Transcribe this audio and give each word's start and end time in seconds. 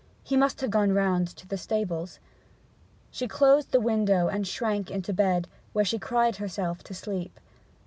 He 0.23 0.35
must 0.35 0.61
have 0.61 0.71
gone 0.71 0.93
round 0.93 1.27
to 1.27 1.47
the 1.47 1.59
stables. 1.59 2.19
She 3.11 3.27
closed 3.27 3.71
the 3.71 3.79
window 3.79 4.29
and 4.29 4.47
shrank 4.47 4.89
into 4.89 5.13
bed, 5.13 5.47
where 5.73 5.85
she 5.85 5.99
cried 5.99 6.37
herself 6.37 6.81
to 6.85 6.95
sleep. 6.95 7.39